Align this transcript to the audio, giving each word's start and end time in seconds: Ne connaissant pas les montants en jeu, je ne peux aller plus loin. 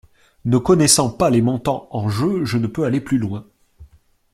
Ne 0.45 0.57
connaissant 0.57 1.11
pas 1.11 1.29
les 1.29 1.43
montants 1.43 1.87
en 1.91 2.09
jeu, 2.09 2.43
je 2.43 2.57
ne 2.57 2.65
peux 2.65 2.85
aller 2.85 2.99
plus 3.01 3.19
loin. 3.19 3.45